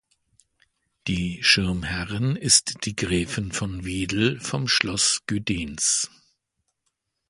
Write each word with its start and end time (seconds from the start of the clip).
Die 1.05 1.43
Schirmherrin 1.43 2.35
ist 2.35 2.85
die 2.87 2.95
Gräfin 2.95 3.51
von 3.51 3.85
Wedel 3.85 4.39
vom 4.39 4.67
Schloss 4.67 5.21
Gödens. 5.27 6.09